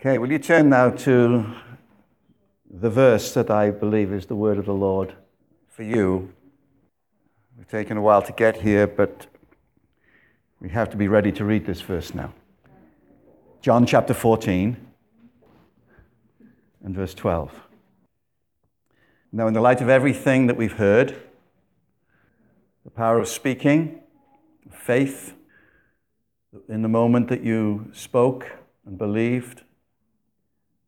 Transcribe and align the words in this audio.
Okay, 0.00 0.16
will 0.18 0.30
you 0.30 0.38
turn 0.38 0.68
now 0.68 0.90
to 0.90 1.44
the 2.70 2.88
verse 2.88 3.34
that 3.34 3.50
I 3.50 3.72
believe 3.72 4.12
is 4.12 4.26
the 4.26 4.36
word 4.36 4.56
of 4.56 4.64
the 4.64 4.72
Lord 4.72 5.14
for 5.66 5.82
you? 5.82 6.32
We've 7.56 7.66
taken 7.66 7.96
a 7.96 8.00
while 8.00 8.22
to 8.22 8.32
get 8.32 8.62
here, 8.62 8.86
but 8.86 9.26
we 10.60 10.68
have 10.68 10.88
to 10.90 10.96
be 10.96 11.08
ready 11.08 11.32
to 11.32 11.44
read 11.44 11.66
this 11.66 11.80
verse 11.80 12.14
now. 12.14 12.32
John 13.60 13.86
chapter 13.86 14.14
14 14.14 14.76
and 16.84 16.94
verse 16.94 17.14
12. 17.14 17.50
Now, 19.32 19.48
in 19.48 19.52
the 19.52 19.60
light 19.60 19.80
of 19.80 19.88
everything 19.88 20.46
that 20.46 20.56
we've 20.56 20.74
heard, 20.74 21.16
the 22.84 22.90
power 22.90 23.18
of 23.18 23.26
speaking, 23.26 23.98
faith, 24.70 25.34
in 26.68 26.82
the 26.82 26.88
moment 26.88 27.26
that 27.30 27.42
you 27.42 27.90
spoke 27.92 28.52
and 28.86 28.96
believed, 28.96 29.64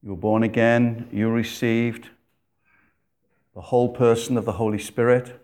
you 0.02 0.10
were 0.10 0.16
born 0.16 0.42
again, 0.42 1.08
you 1.12 1.28
received 1.28 2.08
the 3.54 3.60
whole 3.60 3.88
person 3.88 4.36
of 4.36 4.44
the 4.44 4.52
Holy 4.52 4.78
Spirit. 4.78 5.40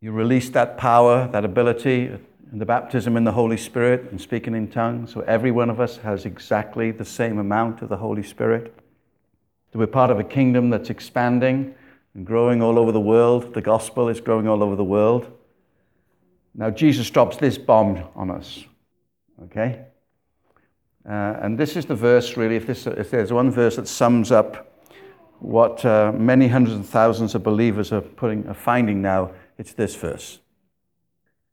You 0.00 0.12
released 0.12 0.52
that 0.52 0.78
power, 0.78 1.28
that 1.32 1.44
ability, 1.44 2.16
in 2.54 2.58
the 2.58 2.66
baptism 2.66 3.16
in 3.16 3.24
the 3.24 3.32
Holy 3.32 3.56
Spirit 3.56 4.10
and 4.12 4.20
speaking 4.20 4.54
in 4.54 4.68
tongues. 4.68 5.12
So 5.12 5.22
every 5.22 5.50
one 5.50 5.70
of 5.70 5.80
us 5.80 5.96
has 5.98 6.24
exactly 6.24 6.92
the 6.92 7.04
same 7.04 7.38
amount 7.38 7.82
of 7.82 7.88
the 7.88 7.96
Holy 7.96 8.22
Spirit. 8.22 8.72
That 9.72 9.78
we're 9.78 9.88
part 9.88 10.10
of 10.10 10.20
a 10.20 10.24
kingdom 10.24 10.70
that's 10.70 10.88
expanding 10.88 11.74
and 12.14 12.24
growing 12.24 12.62
all 12.62 12.78
over 12.78 12.92
the 12.92 13.00
world. 13.00 13.54
The 13.54 13.60
gospel 13.60 14.08
is 14.08 14.20
growing 14.20 14.46
all 14.46 14.62
over 14.62 14.76
the 14.76 14.84
world. 14.84 15.36
Now, 16.54 16.70
Jesus 16.70 17.10
drops 17.10 17.38
this 17.38 17.58
bomb 17.58 18.04
on 18.14 18.30
us. 18.30 18.62
Okay? 19.42 19.80
Uh, 21.06 21.38
and 21.42 21.58
this 21.58 21.76
is 21.76 21.84
the 21.84 21.94
verse, 21.94 22.36
really, 22.36 22.56
if, 22.56 22.66
this, 22.66 22.86
if 22.86 23.10
there's 23.10 23.32
one 23.32 23.50
verse 23.50 23.76
that 23.76 23.86
sums 23.86 24.32
up 24.32 24.70
what 25.38 25.84
uh, 25.84 26.10
many 26.12 26.48
hundreds 26.48 26.76
and 26.76 26.88
thousands 26.88 27.34
of 27.34 27.42
believers 27.42 27.92
are, 27.92 28.00
putting, 28.00 28.46
are 28.48 28.54
finding 28.54 29.02
now, 29.02 29.30
it's 29.58 29.74
this 29.74 29.94
verse. 29.94 30.38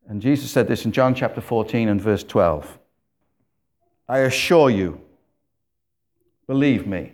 And 0.08 0.22
Jesus 0.22 0.50
said 0.50 0.68
this 0.68 0.84
in 0.86 0.92
John 0.92 1.14
chapter 1.14 1.40
14 1.40 1.88
and 1.88 2.00
verse 2.00 2.24
12. 2.24 2.78
I 4.08 4.18
assure 4.20 4.70
you, 4.70 5.00
believe 6.46 6.86
me, 6.86 7.12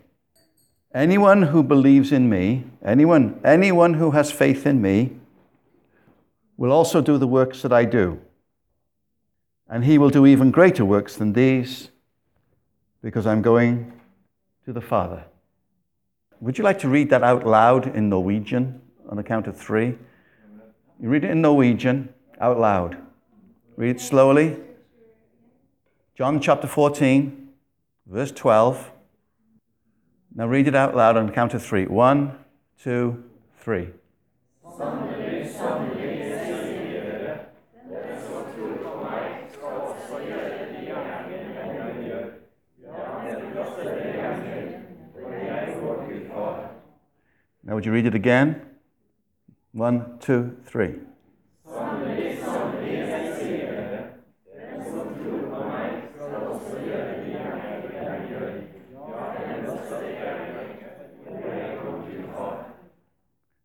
anyone 0.94 1.42
who 1.42 1.62
believes 1.62 2.12
in 2.12 2.30
me, 2.30 2.64
anyone, 2.84 3.40
anyone 3.44 3.94
who 3.94 4.12
has 4.12 4.30
faith 4.30 4.64
in 4.64 4.80
me, 4.80 5.16
will 6.56 6.72
also 6.72 7.00
do 7.00 7.18
the 7.18 7.26
works 7.26 7.62
that 7.62 7.72
I 7.72 7.84
do. 7.84 8.20
And 9.68 9.84
he 9.84 9.98
will 9.98 10.10
do 10.10 10.24
even 10.24 10.50
greater 10.50 10.84
works 10.84 11.16
than 11.16 11.32
these 11.32 11.90
because 13.02 13.26
I'm 13.26 13.42
going 13.42 13.92
to 14.64 14.72
the 14.72 14.80
Father. 14.80 15.24
Would 16.40 16.58
you 16.58 16.64
like 16.64 16.78
to 16.80 16.88
read 16.88 17.10
that 17.10 17.22
out 17.22 17.46
loud 17.46 17.94
in 17.94 18.08
Norwegian 18.08 18.80
on 19.08 19.16
the 19.16 19.22
count 19.22 19.46
of 19.46 19.56
three? 19.56 19.98
You 21.00 21.08
read 21.08 21.24
it 21.24 21.30
in 21.30 21.42
Norwegian 21.42 22.12
out 22.40 22.58
loud. 22.58 22.96
Read 23.76 23.96
it 23.96 24.00
slowly. 24.00 24.56
John 26.16 26.40
chapter 26.40 26.66
14, 26.66 27.48
verse 28.06 28.32
12. 28.32 28.90
Now 30.34 30.46
read 30.46 30.68
it 30.68 30.74
out 30.74 30.96
loud 30.96 31.16
on 31.16 31.26
the 31.26 31.32
count 31.32 31.54
of 31.54 31.64
three. 31.64 31.86
One, 31.86 32.38
two, 32.82 33.24
three. 33.60 33.88
Now, 47.68 47.74
would 47.74 47.84
you 47.84 47.92
read 47.92 48.06
it 48.06 48.14
again? 48.14 48.62
One, 49.72 50.18
two, 50.20 50.56
three. 50.64 50.94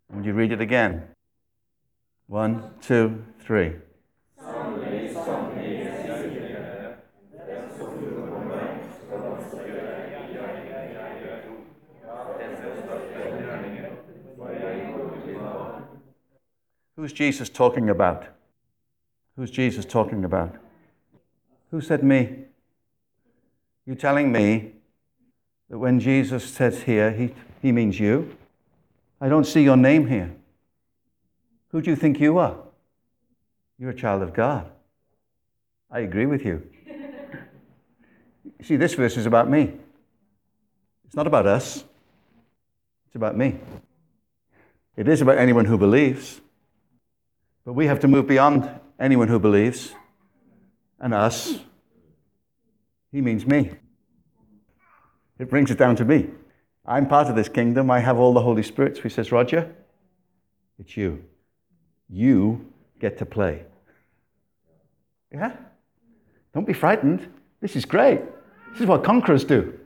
Would 0.10 0.26
you 0.26 0.34
read 0.34 0.52
it 0.52 0.60
again? 0.60 1.04
One, 2.28 2.74
two, 2.82 3.24
three. 3.40 3.76
Who's 16.96 17.14
Jesus 17.14 17.50
talking 17.50 17.90
about? 17.90 18.26
Who's 19.36 19.50
Jesus 19.50 19.86
talking 19.86 20.24
about? 20.24 20.56
Who 21.72 21.82
said 21.82 22.04
me? 22.04 22.46
You 23.86 23.96
telling 23.96 24.32
me 24.32 24.74
that 25.70 25.80
when 25.80 26.00
Jesus 26.00 26.44
says 26.46 26.84
here, 26.84 27.12
he, 27.12 27.34
he 27.62 27.72
means 27.72 28.00
you? 28.00 28.38
I 29.20 29.28
don't 29.28 29.46
see 29.46 29.64
your 29.64 29.78
name 29.78 30.08
here. 30.08 30.36
Who 31.70 31.82
do 31.82 31.90
you 31.90 31.96
think 31.96 32.20
you 32.20 32.38
are? 32.38 32.56
You're 33.80 33.90
a 33.90 33.96
child 33.96 34.22
of 34.22 34.34
God. 34.34 34.70
I 35.90 36.02
agree 36.02 36.28
with 36.28 36.46
you. 36.46 36.62
see, 38.62 38.76
this 38.76 38.94
verse 38.94 39.18
is 39.18 39.26
about 39.26 39.50
me. 39.50 39.74
It's 41.06 41.16
not 41.16 41.28
about 41.28 41.48
us, 41.48 41.84
it's 43.08 43.16
about 43.16 43.36
me. 43.36 43.60
It 44.96 45.08
is 45.08 45.22
about 45.22 45.40
anyone 45.40 45.66
who 45.66 45.78
believes. 45.78 46.42
But 47.66 47.74
we 47.74 47.88
have 47.88 48.00
to 48.02 48.08
move 48.08 48.28
beyond 48.28 48.70
anyone 49.00 49.28
who 49.28 49.40
believes 49.40 49.94
and 51.00 51.14
us. 51.14 51.60
He 53.12 53.22
means 53.22 53.46
me. 53.46 53.72
It 55.40 55.50
brings 55.50 55.72
it 55.72 55.78
down 55.78 55.96
to 55.98 56.06
me. 56.06 56.30
I'm 56.86 57.08
part 57.08 57.30
of 57.30 57.36
this 57.36 57.50
kingdom. 57.50 57.90
I 57.90 58.00
have 58.00 58.20
all 58.20 58.34
the 58.34 58.42
Holy 58.42 58.64
Spirits. 58.64 59.00
He 59.00 59.10
says, 59.10 59.32
Roger, 59.32 59.74
it's 60.80 60.98
you. 60.98 61.24
You 62.10 62.66
get 63.00 63.18
to 63.20 63.26
play. 63.26 63.64
Yeah? 65.32 65.56
Don't 66.54 66.68
be 66.68 66.74
frightened. 66.74 67.28
This 67.62 67.76
is 67.76 67.86
great. 67.86 68.22
This 68.72 68.82
is 68.82 68.88
what 68.88 69.04
conquerors 69.04 69.44
do. 69.44 69.80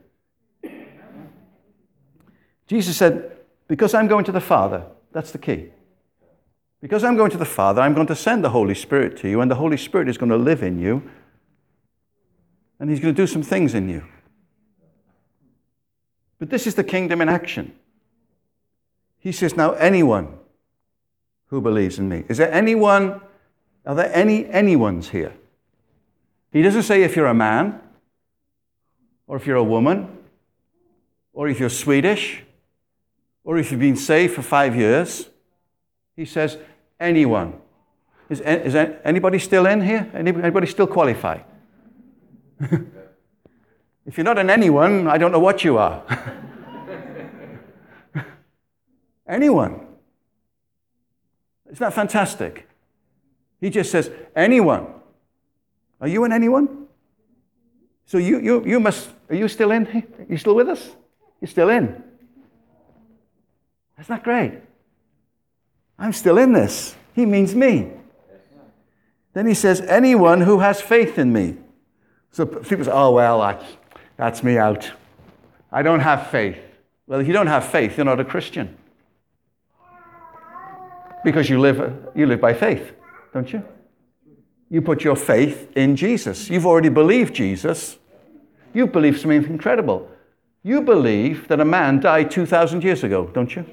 Jesus 2.66 2.96
said, 2.96 3.38
Because 3.66 3.94
I'm 3.94 4.08
going 4.08 4.24
to 4.24 4.32
the 4.32 4.40
Father, 4.40 4.84
that's 5.12 5.30
the 5.30 5.38
key. 5.38 5.70
Because 6.80 7.02
I'm 7.02 7.16
going 7.16 7.30
to 7.32 7.38
the 7.38 7.44
Father, 7.44 7.82
I'm 7.82 7.94
going 7.94 8.06
to 8.06 8.16
send 8.16 8.44
the 8.44 8.50
Holy 8.50 8.74
Spirit 8.74 9.16
to 9.18 9.28
you, 9.28 9.40
and 9.40 9.50
the 9.50 9.56
Holy 9.56 9.76
Spirit 9.76 10.08
is 10.08 10.16
going 10.16 10.30
to 10.30 10.36
live 10.36 10.62
in 10.62 10.78
you, 10.78 11.08
and 12.78 12.88
He's 12.88 13.00
going 13.00 13.14
to 13.14 13.22
do 13.22 13.26
some 13.26 13.42
things 13.42 13.74
in 13.74 13.88
you. 13.88 14.04
But 16.38 16.50
this 16.50 16.66
is 16.66 16.76
the 16.76 16.84
kingdom 16.84 17.20
in 17.20 17.28
action. 17.28 17.72
He 19.18 19.32
says, 19.32 19.56
Now, 19.56 19.72
anyone 19.72 20.38
who 21.48 21.60
believes 21.60 21.98
in 21.98 22.08
me. 22.08 22.24
Is 22.28 22.38
there 22.38 22.52
anyone, 22.52 23.20
are 23.84 23.94
there 23.94 24.14
any 24.14 24.46
anyone's 24.46 25.08
here? 25.08 25.34
He 26.52 26.62
doesn't 26.62 26.84
say 26.84 27.02
if 27.02 27.16
you're 27.16 27.26
a 27.26 27.34
man, 27.34 27.80
or 29.26 29.36
if 29.36 29.46
you're 29.46 29.56
a 29.56 29.64
woman, 29.64 30.08
or 31.32 31.48
if 31.48 31.58
you're 31.60 31.70
Swedish, 31.70 32.42
or 33.44 33.58
if 33.58 33.70
you've 33.70 33.80
been 33.80 33.96
saved 33.96 34.34
for 34.34 34.42
five 34.42 34.76
years. 34.76 35.28
He 36.18 36.24
says, 36.24 36.58
anyone. 36.98 37.60
Is, 38.28 38.40
is 38.40 38.74
anybody 38.74 39.38
still 39.38 39.66
in 39.66 39.80
here? 39.80 40.10
Anybody 40.12 40.66
still 40.66 40.88
qualify? 40.88 41.38
if 44.04 44.16
you're 44.16 44.24
not 44.24 44.36
an 44.36 44.50
anyone, 44.50 45.06
I 45.06 45.16
don't 45.16 45.30
know 45.30 45.38
what 45.38 45.62
you 45.62 45.78
are. 45.78 46.02
anyone. 49.28 49.86
Isn't 51.66 51.78
that 51.78 51.94
fantastic? 51.94 52.68
He 53.60 53.70
just 53.70 53.92
says, 53.92 54.10
anyone. 54.34 54.88
Are 56.00 56.08
you 56.08 56.24
an 56.24 56.32
anyone? 56.32 56.88
So 58.06 58.18
you, 58.18 58.40
you, 58.40 58.66
you 58.66 58.80
must, 58.80 59.08
are 59.30 59.36
you 59.36 59.46
still 59.46 59.70
in? 59.70 59.86
Are 59.86 60.26
you 60.28 60.36
still 60.36 60.56
with 60.56 60.68
us? 60.68 60.96
You're 61.40 61.46
still 61.46 61.68
in. 61.68 62.02
Isn't 64.00 64.08
that 64.08 64.24
great? 64.24 64.62
I'm 65.98 66.12
still 66.12 66.38
in 66.38 66.52
this. 66.52 66.94
He 67.14 67.26
means 67.26 67.54
me. 67.54 67.90
Then 69.32 69.46
he 69.46 69.54
says, 69.54 69.80
anyone 69.82 70.40
who 70.40 70.60
has 70.60 70.80
faith 70.80 71.18
in 71.18 71.32
me. 71.32 71.56
So 72.30 72.46
people 72.46 72.84
say, 72.84 72.90
oh, 72.92 73.12
well, 73.12 73.40
I, 73.40 73.64
that's 74.16 74.42
me 74.42 74.58
out. 74.58 74.90
I 75.72 75.82
don't 75.82 76.00
have 76.00 76.28
faith. 76.28 76.58
Well, 77.06 77.20
if 77.20 77.26
you 77.26 77.32
don't 77.32 77.46
have 77.46 77.66
faith, 77.66 77.96
you're 77.96 78.04
not 78.04 78.20
a 78.20 78.24
Christian. 78.24 78.76
Because 81.24 81.50
you 81.50 81.58
live, 81.60 82.10
you 82.14 82.26
live 82.26 82.40
by 82.40 82.54
faith, 82.54 82.92
don't 83.32 83.52
you? 83.52 83.62
You 84.70 84.82
put 84.82 85.02
your 85.02 85.16
faith 85.16 85.76
in 85.76 85.96
Jesus. 85.96 86.50
You've 86.50 86.66
already 86.66 86.90
believed 86.90 87.34
Jesus. 87.34 87.98
You 88.74 88.86
believe 88.86 89.18
something 89.18 89.44
incredible. 89.44 90.08
You 90.62 90.82
believe 90.82 91.48
that 91.48 91.60
a 91.60 91.64
man 91.64 92.00
died 92.00 92.30
2,000 92.30 92.84
years 92.84 93.02
ago, 93.02 93.26
don't 93.32 93.54
you? 93.54 93.64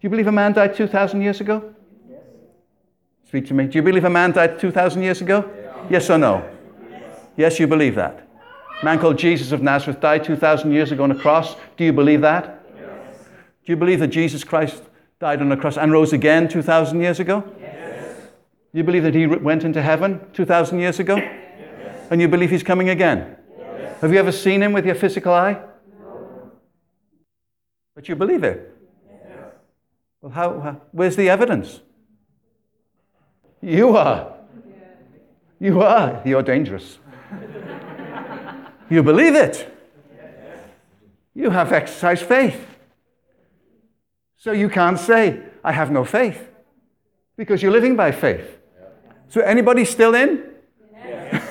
Do 0.00 0.06
you 0.06 0.10
believe 0.10 0.28
a 0.28 0.32
man 0.32 0.52
died 0.52 0.76
2,000 0.76 1.20
years 1.20 1.40
ago? 1.40 1.74
Yes. 2.08 2.20
Speak 3.26 3.48
to 3.48 3.54
me. 3.54 3.66
Do 3.66 3.78
you 3.78 3.82
believe 3.82 4.04
a 4.04 4.10
man 4.10 4.30
died 4.30 4.60
2,000 4.60 5.02
years 5.02 5.20
ago? 5.20 5.44
Yeah. 5.44 5.86
Yes 5.90 6.08
or 6.08 6.18
no? 6.18 6.48
Yes. 6.88 7.02
yes, 7.36 7.58
you 7.58 7.66
believe 7.66 7.96
that. 7.96 8.28
A 8.80 8.84
man 8.84 9.00
called 9.00 9.18
Jesus 9.18 9.50
of 9.50 9.60
Nazareth 9.60 9.98
died 10.00 10.22
2,000 10.22 10.70
years 10.70 10.92
ago 10.92 11.02
on 11.02 11.10
a 11.10 11.16
cross. 11.16 11.56
Do 11.76 11.82
you 11.82 11.92
believe 11.92 12.20
that? 12.20 12.64
Yes. 12.76 13.16
Do 13.66 13.72
you 13.72 13.76
believe 13.76 13.98
that 13.98 14.08
Jesus 14.08 14.44
Christ 14.44 14.84
died 15.18 15.40
on 15.40 15.50
a 15.50 15.56
cross 15.56 15.76
and 15.76 15.90
rose 15.90 16.12
again 16.12 16.46
2,000 16.46 17.00
years 17.00 17.18
ago? 17.18 17.42
Yes. 17.60 18.18
Do 18.72 18.78
you 18.78 18.84
believe 18.84 19.02
that 19.02 19.16
he 19.16 19.26
went 19.26 19.64
into 19.64 19.82
heaven 19.82 20.20
2,000 20.32 20.78
years 20.78 21.00
ago? 21.00 21.16
Yes. 21.16 22.06
And 22.12 22.20
you 22.20 22.28
believe 22.28 22.50
he's 22.50 22.62
coming 22.62 22.90
again? 22.90 23.36
Yes. 23.58 24.00
Have 24.00 24.12
you 24.12 24.20
ever 24.20 24.30
seen 24.30 24.62
him 24.62 24.72
with 24.72 24.86
your 24.86 24.94
physical 24.94 25.34
eye? 25.34 25.58
No. 26.00 26.52
But 27.96 28.08
you 28.08 28.14
believe 28.14 28.44
it? 28.44 28.77
Well, 30.20 30.32
how, 30.32 30.60
how, 30.60 30.80
where's 30.92 31.16
the 31.16 31.28
evidence? 31.28 31.80
You 33.60 33.96
are. 33.96 34.34
You 35.60 35.82
are. 35.82 36.22
You're 36.24 36.42
dangerous. 36.42 36.98
you 38.90 39.02
believe 39.02 39.34
it. 39.34 39.74
You 41.34 41.50
have 41.50 41.72
exercised 41.72 42.24
faith. 42.24 42.64
So 44.36 44.52
you 44.52 44.68
can't 44.68 44.98
say, 44.98 45.40
I 45.64 45.72
have 45.72 45.90
no 45.90 46.04
faith, 46.04 46.48
because 47.36 47.62
you're 47.62 47.72
living 47.72 47.96
by 47.96 48.12
faith. 48.12 48.58
So 49.28 49.40
anybody 49.40 49.84
still 49.84 50.14
in? 50.14 50.44
Yes. 50.92 51.44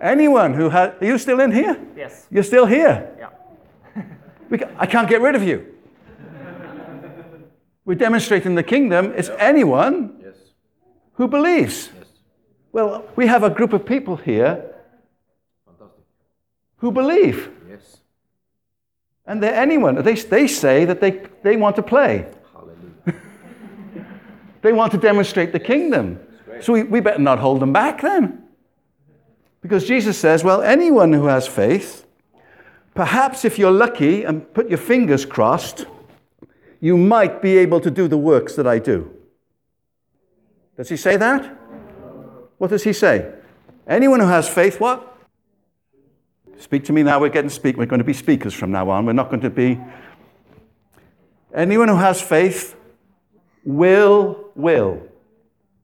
Anyone 0.00 0.54
who 0.54 0.68
has, 0.68 0.92
are 1.00 1.04
you 1.04 1.18
still 1.18 1.40
in 1.40 1.50
here? 1.50 1.80
Yes. 1.96 2.26
You're 2.30 2.44
still 2.44 2.66
here? 2.66 3.10
Yeah. 3.18 4.68
I 4.78 4.86
can't 4.86 5.08
get 5.08 5.20
rid 5.20 5.34
of 5.34 5.42
you. 5.42 5.77
We're 7.88 7.94
demonstrating 7.94 8.54
the 8.54 8.62
kingdom. 8.62 9.14
It's 9.16 9.30
anyone 9.38 10.20
yes. 10.22 10.34
who 11.14 11.26
believes. 11.26 11.88
Yes. 11.96 12.06
Well, 12.70 13.06
we 13.16 13.26
have 13.26 13.42
a 13.44 13.48
group 13.48 13.72
of 13.72 13.86
people 13.86 14.16
here 14.16 14.74
Fantastic. 15.64 16.04
who 16.76 16.92
believe. 16.92 17.50
Yes. 17.66 18.00
And 19.24 19.42
they're 19.42 19.54
anyone. 19.54 20.02
They, 20.02 20.16
they 20.16 20.46
say 20.46 20.84
that 20.84 21.00
they, 21.00 21.22
they 21.42 21.56
want 21.56 21.76
to 21.76 21.82
play. 21.82 22.26
Hallelujah. 22.52 22.84
they 24.60 24.74
want 24.74 24.92
to 24.92 24.98
demonstrate 24.98 25.52
the 25.52 25.60
kingdom. 25.60 26.20
So 26.60 26.74
we, 26.74 26.82
we 26.82 27.00
better 27.00 27.20
not 27.20 27.38
hold 27.38 27.60
them 27.60 27.72
back 27.72 28.02
then. 28.02 28.44
Because 29.62 29.88
Jesus 29.88 30.18
says, 30.18 30.44
well, 30.44 30.60
anyone 30.60 31.14
who 31.14 31.24
has 31.24 31.48
faith, 31.48 32.04
perhaps 32.94 33.46
if 33.46 33.58
you're 33.58 33.70
lucky 33.70 34.24
and 34.24 34.52
put 34.52 34.68
your 34.68 34.76
fingers 34.76 35.24
crossed, 35.24 35.86
you 36.80 36.96
might 36.96 37.42
be 37.42 37.58
able 37.58 37.80
to 37.80 37.90
do 37.90 38.08
the 38.08 38.18
works 38.18 38.54
that 38.56 38.66
I 38.66 38.78
do. 38.78 39.10
Does 40.76 40.88
he 40.88 40.96
say 40.96 41.16
that? 41.16 41.56
What 42.58 42.70
does 42.70 42.84
he 42.84 42.92
say? 42.92 43.32
Anyone 43.86 44.20
who 44.20 44.26
has 44.26 44.48
faith, 44.48 44.80
what? 44.80 45.16
Speak 46.58 46.84
to 46.84 46.92
me 46.92 47.02
now. 47.02 47.20
We're 47.20 47.28
getting 47.28 47.50
speak. 47.50 47.76
We're 47.76 47.86
going 47.86 47.98
to 47.98 48.04
be 48.04 48.12
speakers 48.12 48.52
from 48.52 48.72
now 48.72 48.90
on. 48.90 49.06
We're 49.06 49.12
not 49.12 49.30
going 49.30 49.40
to 49.42 49.50
be. 49.50 49.80
Anyone 51.54 51.88
who 51.88 51.96
has 51.96 52.20
faith 52.20 52.76
will, 53.64 54.50
will. 54.54 55.02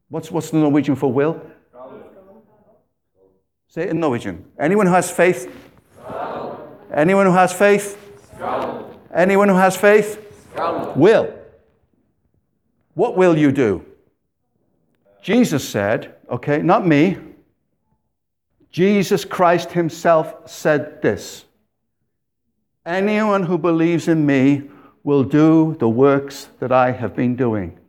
What's, 0.09 0.29
what's 0.31 0.49
the 0.49 0.57
Norwegian 0.57 0.95
for 0.95 1.11
will? 1.11 1.41
Say 3.67 3.83
it 3.83 3.89
in 3.89 3.99
Norwegian. 3.99 4.45
Anyone 4.59 4.85
who 4.85 4.93
has 4.93 5.11
faith? 5.11 5.53
Anyone 6.93 7.25
who 7.25 7.33
has 7.33 7.51
faith? 7.51 7.97
Anyone 9.13 9.49
who 9.49 9.55
has 9.55 9.75
faith? 9.75 10.24
Will. 10.95 11.33
What 12.93 13.17
will 13.17 13.37
you 13.37 13.51
do? 13.51 13.85
Jesus 15.21 15.67
said, 15.67 16.15
okay, 16.29 16.59
not 16.59 16.85
me, 16.85 17.17
Jesus 18.71 19.25
Christ 19.25 19.71
Himself 19.71 20.49
said 20.49 21.01
this 21.01 21.45
Anyone 22.85 23.43
who 23.43 23.57
believes 23.57 24.07
in 24.07 24.25
me 24.25 24.63
will 25.03 25.23
do 25.23 25.75
the 25.79 25.89
works 25.89 26.49
that 26.59 26.71
I 26.71 26.91
have 26.91 27.15
been 27.15 27.35
doing. 27.35 27.79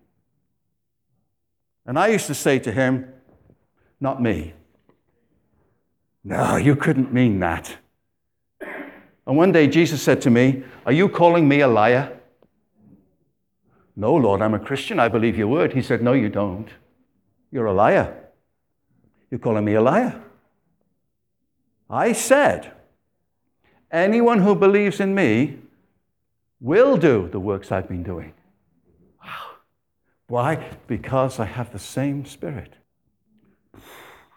And 1.87 1.99
I 1.99 2.09
used 2.09 2.27
to 2.27 2.35
say 2.35 2.59
to 2.61 2.73
him, 2.73 3.09
Not 4.01 4.23
me. 4.23 4.55
No, 6.25 6.57
you 6.57 6.75
couldn't 6.77 7.13
mean 7.13 7.41
that. 7.41 7.77
And 9.27 9.37
one 9.37 9.53
day 9.53 9.67
Jesus 9.67 10.03
said 10.03 10.21
to 10.23 10.31
me, 10.31 10.63
Are 10.85 10.93
you 10.93 11.09
calling 11.09 11.49
me 11.49 11.61
a 11.61 11.69
liar? 11.69 12.17
No, 13.97 14.15
Lord, 14.15 14.43
I'm 14.43 14.55
a 14.55 14.59
Christian. 14.59 15.01
I 15.01 15.09
believe 15.09 15.39
your 15.39 15.49
word. 15.49 15.73
He 15.73 15.83
said, 15.83 16.03
No, 16.03 16.13
you 16.13 16.29
don't. 16.29 16.69
You're 17.51 17.67
a 17.67 17.73
liar. 17.73 18.15
You're 19.31 19.41
calling 19.41 19.65
me 19.65 19.75
a 19.75 19.81
liar. 19.81 20.23
I 21.89 22.13
said, 22.13 22.73
anyone 23.91 24.41
who 24.41 24.55
believes 24.55 25.01
in 25.01 25.15
me 25.15 25.59
will 26.61 26.97
do 26.97 27.29
the 27.31 27.41
works 27.41 27.71
I've 27.71 27.89
been 27.89 28.03
doing. 28.03 28.33
Wow. 29.23 29.57
Why? 30.29 30.71
Because 30.87 31.39
I 31.39 31.45
have 31.45 31.73
the 31.73 31.79
same 31.79 32.25
spirit. 32.25 32.73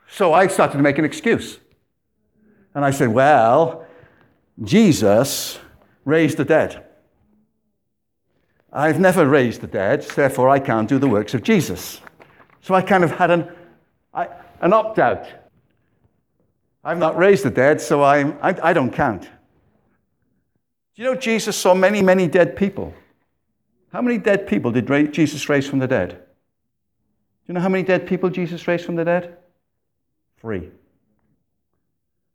So 0.08 0.34
I 0.34 0.48
started 0.48 0.78
to 0.78 0.84
make 0.84 0.98
an 0.98 1.06
excuse. 1.06 1.60
And 2.76 2.86
I 2.86 2.92
said, 2.92 3.10
well, 3.10 3.86
Jesus 4.64 5.60
raised 6.06 6.38
the 6.38 6.46
dead. 6.46 6.86
I've 8.72 9.00
never 9.00 9.28
raised 9.28 9.62
the 9.62 9.68
dead, 9.68 10.04
therefore 10.04 10.50
I 10.50 10.60
can't 10.60 10.88
do 10.88 11.00
the 11.00 11.08
works 11.08 11.34
of 11.34 11.42
Jesus. 11.42 12.02
So 12.62 12.76
I 12.76 12.82
kind 12.82 13.04
of 13.04 13.12
had 13.12 13.32
an, 13.32 13.48
I, 14.14 14.28
an 14.62 14.74
opt 14.74 15.00
out. 15.00 15.28
I've 16.84 16.98
not 16.98 17.18
raised 17.18 17.44
the 17.44 17.50
dead, 17.50 17.82
so 17.82 18.04
I'm, 18.04 18.38
I, 18.42 18.56
I 18.62 18.74
don't 18.74 18.92
count. 18.92 19.24
Do 19.24 19.30
you 20.96 21.06
know 21.06 21.16
Jesus 21.16 21.56
saw 21.56 21.74
many, 21.74 22.02
many 22.02 22.28
dead 22.28 22.56
people? 22.56 22.94
How 23.92 24.02
many 24.02 24.18
dead 24.18 24.48
people 24.48 24.72
did 24.72 24.88
Jesus 25.12 25.50
raise 25.50 25.68
from 25.68 25.80
the 25.80 25.88
dead? 25.88 26.10
Do 26.10 26.16
you 27.48 27.54
know 27.56 27.62
how 27.62 27.70
many 27.70 27.84
dead 27.84 28.06
people 28.06 28.30
Jesus 28.30 28.68
raised 28.68 28.86
from 28.86 28.96
the 28.96 29.06
dead? 29.06 29.38
Three. 30.40 30.70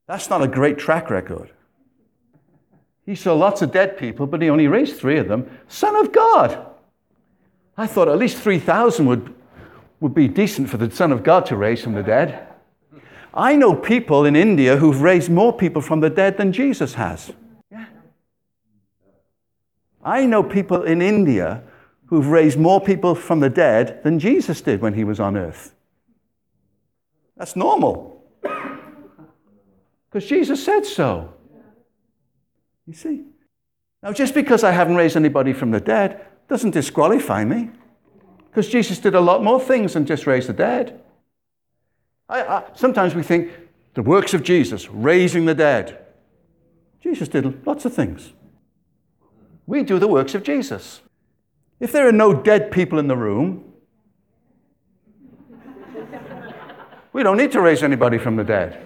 That's 0.07 0.29
not 0.29 0.43
a 0.43 0.49
great 0.49 0.79
track 0.79 1.11
record. 1.11 1.51
He 3.07 3.15
saw 3.15 3.35
lots 3.35 3.61
of 3.61 3.73
dead 3.73 3.99
people, 3.99 4.27
but 4.27 4.41
he 4.41 4.49
only 4.49 4.67
raised 4.67 4.97
three 4.97 5.19
of 5.19 5.29
them. 5.29 5.51
Son 5.69 5.95
of 5.97 6.13
God! 6.13 6.67
I 7.77 7.87
thought 7.87 8.09
at 8.09 8.19
least 8.19 8.39
3,000 8.39 9.07
would, 9.07 9.35
would 10.01 10.15
be 10.15 10.29
decent 10.29 10.71
for 10.71 10.77
the 10.77 10.91
Son 10.91 11.13
of 11.13 11.23
God 11.23 11.45
to 11.47 11.57
raise 11.57 11.83
from 11.83 11.95
the 11.95 12.03
dead. 12.03 12.47
I 13.35 13.57
know 13.57 13.75
people 13.75 14.25
in 14.25 14.37
India 14.37 14.77
who've 14.77 15.03
raised 15.03 15.29
more 15.29 15.53
people 15.53 15.83
from 15.83 16.01
the 16.01 16.09
dead 16.09 16.37
than 16.39 16.53
Jesus 16.53 16.95
has. 16.95 17.33
Yeah. 17.71 17.87
I 20.05 20.25
know 20.25 20.45
people 20.45 20.85
in 20.85 21.03
India 21.03 21.65
who've 22.07 22.29
raised 22.29 22.59
more 22.59 22.81
people 22.81 23.17
from 23.17 23.41
the 23.41 23.51
dead 23.51 24.03
than 24.05 24.21
Jesus 24.21 24.61
did 24.61 24.81
when 24.81 24.95
he 24.95 25.03
was 25.03 25.19
on 25.19 25.37
earth. 25.37 25.75
That's 27.37 27.57
normal. 27.57 28.23
Because 28.41 30.29
Jesus 30.29 30.65
said 30.65 30.87
so. 30.87 31.35
You 32.87 32.95
see? 32.95 33.25
Now, 34.03 34.13
just 34.13 34.35
because 34.35 34.65
I 34.65 34.73
haven't 34.73 34.97
raised 34.97 35.17
anybody 35.17 35.53
from 35.53 35.71
the 35.71 35.81
dead 35.81 36.27
doesn't 36.49 36.73
disqualify 36.73 37.45
me. 37.45 37.71
Because 38.51 38.69
Jesus 38.69 38.99
did 38.99 39.15
a 39.15 39.21
lot 39.21 39.43
more 39.43 39.61
things 39.61 39.95
than 39.95 40.07
just 40.07 40.27
raise 40.27 40.47
the 40.47 40.53
dead. 40.53 41.01
I, 42.29 42.43
I, 42.43 42.65
sometimes 42.75 43.15
we 43.15 43.23
think 43.23 43.51
the 43.95 44.03
works 44.03 44.35
of 44.35 44.43
Jesus, 44.43 44.89
raising 44.91 45.47
the 45.47 45.55
dead. 45.55 46.05
Jesus 47.01 47.29
did 47.29 47.67
lots 47.67 47.85
of 47.85 47.95
things. 47.95 48.33
We 49.67 49.83
do 49.83 49.99
the 49.99 50.09
works 50.09 50.35
of 50.35 50.43
Jesus. 50.43 51.01
If 51.81 51.93
there 51.93 52.07
are 52.07 52.13
no 52.13 52.35
dead 52.35 52.71
people 52.71 52.99
in 52.99 53.09
the 53.09 53.17
room, 53.17 53.73
we 57.13 57.23
don't 57.23 57.37
need 57.37 57.53
to 57.53 57.61
raise 57.61 57.83
anybody 57.83 58.19
from 58.19 58.37
the 58.37 58.45
dead. 58.45 58.81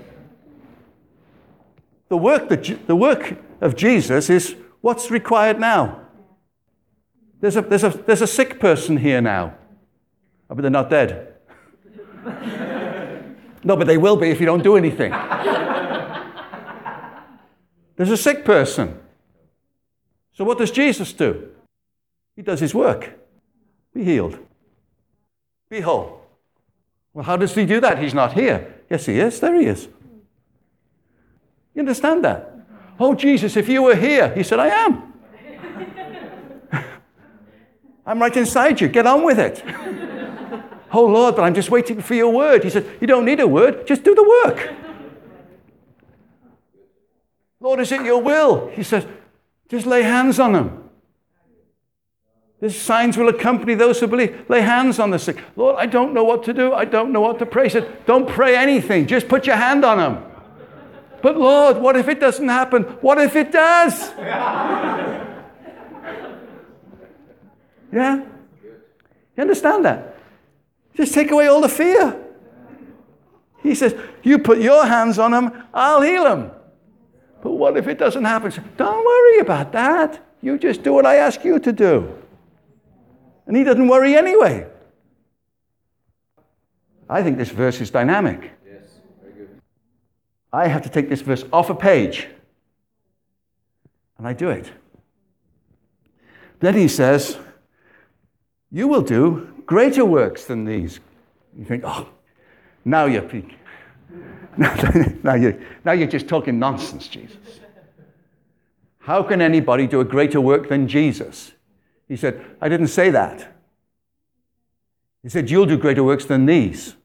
The 2.09 2.17
work, 2.17 2.49
that, 2.49 2.87
the 2.87 2.97
work 2.97 3.37
of 3.61 3.77
Jesus 3.77 4.31
is 4.31 4.57
what's 4.81 5.11
required 5.11 5.59
now. 5.59 6.03
There's 7.41 7.57
a, 7.57 7.63
there's, 7.63 7.85
a, 7.85 7.91
there's 7.91 8.23
a 8.23 8.27
sick 8.27 8.59
person 8.59 8.97
here 8.97 9.21
now, 9.21 9.55
oh, 10.51 10.55
but 10.55 10.63
they're 10.63 10.71
not 10.71 10.91
dead. 10.91 11.35
No, 13.65 13.77
but 13.77 13.87
they 13.87 13.99
will 13.99 14.17
be 14.17 14.31
if 14.31 14.41
you 14.41 14.47
don't 14.47 14.63
do 14.63 14.77
anything. 14.77 15.11
There's 17.97 18.11
a 18.11 18.17
sick 18.17 18.45
person. 18.45 18.99
So, 20.33 20.45
what 20.45 20.59
does 20.59 20.71
Jesus 20.71 21.13
do? 21.13 21.49
He 22.37 22.43
does 22.43 22.61
his 22.61 22.73
work. 22.73 23.19
Be 23.93 24.05
healed. 24.05 24.39
Be 25.69 25.81
whole. 25.81 26.23
Well, 27.13 27.25
how 27.25 27.37
does 27.37 27.55
he 27.55 27.67
do 27.67 27.81
that? 27.81 27.99
He's 27.99 28.15
not 28.15 28.35
here. 28.35 28.75
Yes, 28.89 29.07
he 29.07 29.19
is. 29.19 29.41
There 29.41 29.59
he 29.59 29.67
is. 29.67 29.89
You 31.75 31.81
understand 31.81 32.25
that? 32.25 32.58
Oh, 33.01 33.15
Jesus, 33.15 33.57
if 33.57 33.69
you 33.69 33.83
were 33.83 33.95
here, 33.95 34.35
he 34.35 34.43
said, 34.43 34.59
I 34.59 34.69
am. 34.69 35.13
I'm 38.07 38.21
right 38.21 38.37
inside 38.37 38.81
you. 38.81 38.89
Get 38.89 39.07
on 39.07 39.25
with 39.25 39.39
it. 39.39 39.63
oh, 40.93 41.07
Lord, 41.07 41.37
but 41.37 41.43
I'm 41.43 41.55
just 41.55 41.71
waiting 41.71 42.01
for 42.01 42.15
your 42.15 42.33
word. 42.33 42.65
He 42.65 42.71
said, 42.71 42.87
You 43.01 43.07
don't 43.07 43.25
need 43.25 43.39
a 43.41 43.47
word, 43.47 43.87
just 43.87 44.03
do 44.03 44.15
the 44.15 44.43
work. 44.45 44.75
Lord, 47.61 47.81
is 47.81 47.93
it 47.93 48.05
your 48.05 48.21
will? 48.21 48.69
He 48.69 48.83
said, 48.83 49.07
Just 49.69 49.87
lay 49.87 50.03
hands 50.03 50.41
on 50.41 50.53
them. 50.53 50.85
These 52.61 52.81
signs 52.81 53.17
will 53.17 53.29
accompany 53.29 53.75
those 53.75 54.01
who 54.01 54.09
believe. 54.09 54.45
Lay 54.49 54.63
hands 54.63 54.99
on 54.99 55.11
the 55.11 55.19
sick. 55.21 55.39
Lord, 55.55 55.77
I 55.79 55.87
don't 55.87 56.13
know 56.13 56.25
what 56.25 56.43
to 56.45 56.53
do. 56.53 56.75
I 56.75 56.85
don't 56.85 57.13
know 57.13 57.21
what 57.21 57.39
to 57.39 57.47
pray. 57.47 57.65
He 57.65 57.71
said, 57.71 58.05
Don't 58.05 58.29
pray 58.29 58.57
anything. 58.57 59.07
Just 59.07 59.29
put 59.29 59.47
your 59.47 59.55
hand 59.55 59.85
on 59.85 59.99
them. 59.99 60.28
But 61.23 61.37
Lord, 61.37 61.79
what 61.79 61.97
if 61.97 62.09
it 62.09 62.21
doesn't 62.21 62.49
happen? 62.49 62.83
What 63.01 63.19
if 63.19 63.35
it 63.35 63.51
does? 63.51 64.11
yeah? 67.93 68.25
You 69.37 69.41
understand 69.41 69.85
that? 69.85 70.17
Just 70.95 71.15
take 71.15 71.31
away 71.31 71.47
all 71.47 71.61
the 71.61 71.69
fear. 71.69 72.17
He 73.63 73.75
says, 73.75 73.95
You 74.23 74.39
put 74.39 74.59
your 74.59 74.87
hands 74.87 75.19
on 75.19 75.33
them, 75.33 75.65
I'll 75.75 76.03
heal 76.03 76.25
them. 76.25 76.51
But 77.43 77.53
what 77.53 77.77
if 77.77 77.87
it 77.87 77.99
doesn't 77.99 78.25
happen? 78.25 78.53
Don't 78.77 79.05
worry 79.05 79.39
about 79.41 79.73
that. 79.73 80.25
You 80.41 80.59
just 80.59 80.83
do 80.83 80.93
what 80.93 81.07
I 81.07 81.17
ask 81.17 81.45
you 81.45 81.59
to 81.61 81.73
do. 81.73 82.13
And 83.47 83.57
he 83.57 83.65
doesn't 83.65 83.89
worry 83.89 84.15
anyway. 84.17 84.67
I 87.09 87.23
think 87.23 87.39
this 87.39 87.51
verse 87.51 87.81
is 87.81 87.91
dynamic. 87.91 88.53
I 90.53 90.69
have 90.69 90.83
to 90.83 90.89
take 90.89 91.09
this 91.09 91.21
verse 91.21 91.45
off 91.53 91.71
a 91.71 91.75
page. 91.75 92.29
And 94.17 94.27
I 94.27 94.33
do 94.33 94.51
it. 94.51 94.71
Then 96.61 96.75
he 96.75 96.89
says, 96.89 97.39
You 98.71 98.89
will 98.89 99.03
do 99.03 99.63
greater 99.67 100.05
works 100.05 100.45
than 100.45 100.65
these. 100.65 101.01
You 101.57 101.65
think, 101.65 101.85
oh, 101.87 102.09
now 102.85 103.07
you're 103.07 103.23
peak. 103.23 103.57
now, 105.23 105.35
you're, 105.35 105.59
now 105.85 105.93
you're 105.93 106.09
just 106.09 106.27
talking 106.27 106.59
nonsense, 106.59 107.07
Jesus. 107.07 107.37
How 108.99 109.23
can 109.23 109.41
anybody 109.41 109.87
do 109.87 110.01
a 110.01 110.05
greater 110.05 110.41
work 110.41 110.69
than 110.69 110.89
Jesus? 110.89 111.53
He 112.09 112.17
said, 112.17 112.45
I 112.61 112.69
didn't 112.69 112.89
say 112.89 113.11
that. 113.11 113.55
He 115.23 115.29
said, 115.29 115.51
You'll 115.51 115.67
do 115.67 115.77
greater 115.77 116.03
works 116.03 116.25
than 116.25 116.47
these, 116.47 116.97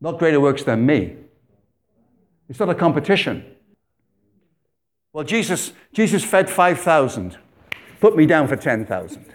not 0.00 0.18
greater 0.18 0.40
works 0.40 0.64
than 0.64 0.84
me. 0.84 1.16
It's 2.48 2.58
not 2.58 2.70
a 2.70 2.74
competition. 2.74 3.44
Well, 5.12 5.24
Jesus, 5.24 5.72
Jesus 5.92 6.24
fed 6.24 6.48
5,000. 6.48 7.36
Put 8.00 8.16
me 8.16 8.26
down 8.26 8.48
for 8.48 8.56
10,000. 8.56 9.34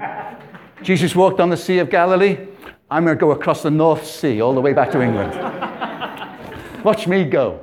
Jesus 0.82 1.14
walked 1.14 1.40
on 1.40 1.50
the 1.50 1.56
Sea 1.56 1.78
of 1.78 1.90
Galilee. 1.90 2.38
I'm 2.90 3.04
going 3.04 3.16
to 3.16 3.20
go 3.20 3.32
across 3.32 3.62
the 3.62 3.70
North 3.70 4.06
Sea 4.06 4.40
all 4.40 4.54
the 4.54 4.60
way 4.60 4.72
back 4.72 4.90
to 4.92 5.02
England. 5.02 5.34
Watch 6.84 7.06
me 7.06 7.24
go. 7.24 7.60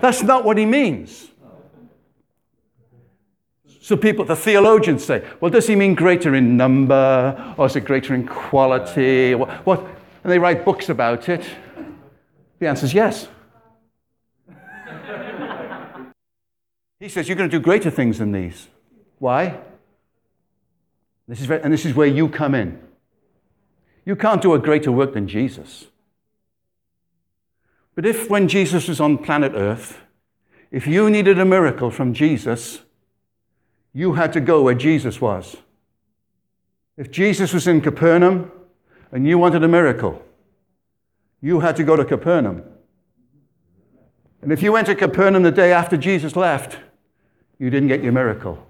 That's 0.00 0.22
not 0.22 0.44
what 0.44 0.56
he 0.56 0.64
means. 0.64 1.30
So 3.80 3.96
people, 3.96 4.24
the 4.24 4.34
theologians 4.34 5.04
say, 5.04 5.24
well, 5.40 5.50
does 5.50 5.66
he 5.66 5.76
mean 5.76 5.94
greater 5.94 6.34
in 6.34 6.56
number 6.56 7.54
or 7.56 7.66
is 7.66 7.76
it 7.76 7.82
greater 7.82 8.14
in 8.14 8.26
quality? 8.26 9.34
What, 9.34 9.50
what? 9.66 9.80
And 10.24 10.32
they 10.32 10.38
write 10.38 10.64
books 10.64 10.88
about 10.88 11.28
it. 11.28 11.46
The 12.58 12.68
answer 12.68 12.86
is 12.86 12.94
yes. 12.94 13.28
he 16.98 17.08
says, 17.08 17.28
you're 17.28 17.36
going 17.36 17.50
to 17.50 17.58
do 17.58 17.62
greater 17.62 17.90
things 17.90 18.18
than 18.18 18.32
these. 18.32 18.68
Why? 19.18 19.60
This 21.28 21.40
is, 21.40 21.50
and 21.50 21.72
this 21.72 21.84
is 21.84 21.94
where 21.94 22.06
you 22.06 22.28
come 22.28 22.54
in. 22.54 22.80
You 24.04 24.16
can't 24.16 24.40
do 24.40 24.54
a 24.54 24.58
greater 24.58 24.92
work 24.92 25.14
than 25.14 25.26
Jesus. 25.26 25.86
But 27.94 28.06
if, 28.06 28.30
when 28.30 28.46
Jesus 28.46 28.88
was 28.88 29.00
on 29.00 29.18
planet 29.18 29.52
Earth, 29.54 30.00
if 30.70 30.86
you 30.86 31.10
needed 31.10 31.38
a 31.38 31.44
miracle 31.44 31.90
from 31.90 32.14
Jesus, 32.14 32.80
you 33.92 34.14
had 34.14 34.32
to 34.34 34.40
go 34.40 34.62
where 34.62 34.74
Jesus 34.74 35.20
was. 35.20 35.56
If 36.96 37.10
Jesus 37.10 37.52
was 37.52 37.66
in 37.66 37.80
Capernaum 37.80 38.50
and 39.12 39.26
you 39.26 39.38
wanted 39.38 39.64
a 39.64 39.68
miracle, 39.68 40.22
you 41.40 41.60
had 41.60 41.76
to 41.76 41.84
go 41.84 41.96
to 41.96 42.04
Capernaum. 42.04 42.62
And 44.42 44.52
if 44.52 44.62
you 44.62 44.72
went 44.72 44.86
to 44.86 44.94
Capernaum 44.94 45.42
the 45.42 45.50
day 45.50 45.72
after 45.72 45.96
Jesus 45.96 46.36
left, 46.36 46.78
you 47.58 47.70
didn't 47.70 47.88
get 47.88 48.02
your 48.02 48.12
miracle 48.12 48.64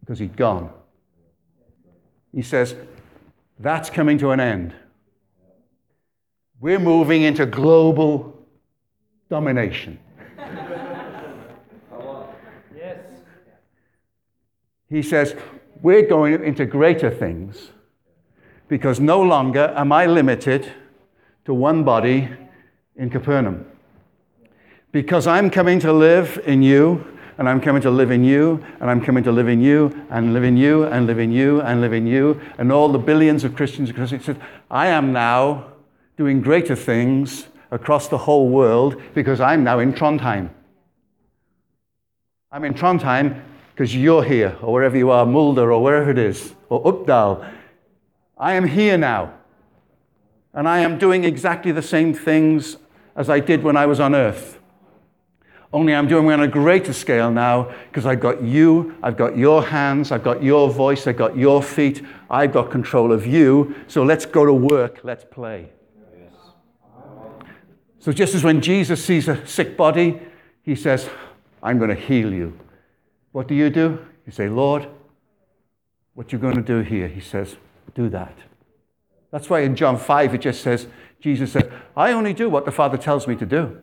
because 0.00 0.18
he'd 0.18 0.36
gone. 0.36 0.70
He 2.32 2.42
says, 2.42 2.74
that's 3.58 3.90
coming 3.90 4.18
to 4.18 4.30
an 4.30 4.40
end. 4.40 4.74
We're 6.60 6.78
moving 6.78 7.22
into 7.22 7.46
global 7.46 8.46
domination. 9.30 9.98
he 14.88 15.02
says, 15.02 15.36
We're 15.82 16.06
going 16.06 16.42
into 16.44 16.66
greater 16.66 17.10
things 17.10 17.70
because 18.68 18.98
no 19.00 19.22
longer 19.22 19.72
am 19.76 19.92
I 19.92 20.06
limited 20.06 20.72
to 21.48 21.54
one 21.54 21.82
body 21.82 22.28
in 22.96 23.08
Capernaum. 23.08 23.64
Because 24.92 25.26
I'm 25.26 25.48
coming 25.48 25.80
to 25.80 25.94
live 25.94 26.38
in 26.44 26.62
you, 26.62 27.02
and 27.38 27.48
I'm 27.48 27.58
coming 27.58 27.80
to 27.80 27.90
live 27.90 28.10
in 28.10 28.22
you, 28.22 28.62
and 28.80 28.90
I'm 28.90 29.00
coming 29.00 29.24
to 29.24 29.32
live 29.32 29.48
in 29.48 29.58
you, 29.58 30.06
and 30.10 30.34
live 30.34 30.44
in 30.44 30.58
you, 30.58 30.84
and 30.84 31.06
live 31.06 31.18
in 31.18 31.32
you, 31.32 31.62
and 31.62 31.80
live 31.80 31.94
in 31.94 32.06
you, 32.06 32.38
and 32.58 32.70
all 32.70 32.90
the 32.90 32.98
billions 32.98 33.44
of 33.44 33.56
Christians 33.56 33.88
across 33.88 34.12
it. 34.12 34.36
I 34.70 34.88
am 34.88 35.14
now 35.14 35.72
doing 36.18 36.42
greater 36.42 36.76
things 36.76 37.46
across 37.70 38.08
the 38.08 38.18
whole 38.18 38.50
world 38.50 39.00
because 39.14 39.40
I'm 39.40 39.64
now 39.64 39.78
in 39.78 39.94
Trondheim. 39.94 40.50
I'm 42.52 42.64
in 42.66 42.74
Trondheim 42.74 43.42
because 43.74 43.96
you're 43.96 44.22
here, 44.22 44.54
or 44.60 44.74
wherever 44.74 44.98
you 44.98 45.08
are, 45.08 45.24
Molde, 45.24 45.60
or 45.60 45.82
wherever 45.82 46.10
it 46.10 46.18
is, 46.18 46.54
or 46.68 46.84
Oppdal. 46.84 47.50
I 48.36 48.52
am 48.52 48.66
here 48.66 48.98
now. 48.98 49.37
And 50.54 50.68
I 50.68 50.80
am 50.80 50.98
doing 50.98 51.24
exactly 51.24 51.72
the 51.72 51.82
same 51.82 52.14
things 52.14 52.76
as 53.14 53.28
I 53.28 53.40
did 53.40 53.62
when 53.62 53.76
I 53.76 53.86
was 53.86 54.00
on 54.00 54.14
earth. 54.14 54.58
Only 55.70 55.94
I'm 55.94 56.08
doing 56.08 56.26
it 56.26 56.32
on 56.32 56.40
a 56.40 56.48
greater 56.48 56.94
scale 56.94 57.30
now 57.30 57.70
because 57.88 58.06
I've 58.06 58.20
got 58.20 58.42
you, 58.42 58.96
I've 59.02 59.18
got 59.18 59.36
your 59.36 59.62
hands, 59.62 60.10
I've 60.10 60.24
got 60.24 60.42
your 60.42 60.70
voice, 60.70 61.06
I've 61.06 61.18
got 61.18 61.36
your 61.36 61.62
feet, 61.62 62.02
I've 62.30 62.52
got 62.52 62.70
control 62.70 63.12
of 63.12 63.26
you. 63.26 63.74
So 63.86 64.02
let's 64.02 64.24
go 64.24 64.46
to 64.46 64.52
work, 64.52 65.00
let's 65.02 65.24
play. 65.24 65.68
Yes. 66.18 66.32
So 67.98 68.12
just 68.12 68.34
as 68.34 68.42
when 68.42 68.62
Jesus 68.62 69.04
sees 69.04 69.28
a 69.28 69.46
sick 69.46 69.76
body, 69.76 70.20
he 70.62 70.74
says, 70.74 71.10
I'm 71.62 71.76
going 71.76 71.90
to 71.90 71.96
heal 71.96 72.32
you. 72.32 72.58
What 73.32 73.46
do 73.46 73.54
you 73.54 73.68
do? 73.68 74.04
You 74.24 74.32
say, 74.32 74.48
Lord, 74.48 74.88
what 76.14 76.32
you're 76.32 76.40
going 76.40 76.56
to 76.56 76.62
do 76.62 76.80
here? 76.80 77.08
He 77.08 77.20
says, 77.20 77.56
do 77.94 78.08
that. 78.08 78.36
That's 79.30 79.50
why 79.50 79.60
in 79.60 79.76
John 79.76 79.98
5 79.98 80.34
it 80.34 80.40
just 80.40 80.62
says, 80.62 80.86
Jesus 81.20 81.52
said, 81.52 81.72
I 81.96 82.12
only 82.12 82.32
do 82.32 82.48
what 82.48 82.64
the 82.64 82.72
Father 82.72 82.96
tells 82.96 83.26
me 83.26 83.36
to 83.36 83.46
do. 83.46 83.80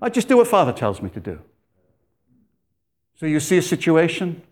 I 0.00 0.10
just 0.10 0.28
do 0.28 0.36
what 0.36 0.46
Father 0.46 0.72
tells 0.72 1.00
me 1.02 1.10
to 1.10 1.20
do. 1.20 1.40
So 3.16 3.26
you 3.26 3.40
see 3.40 3.58
a 3.58 3.62
situation. 3.62 4.42